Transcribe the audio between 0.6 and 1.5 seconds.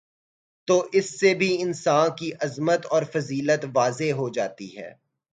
تو اس سے بھی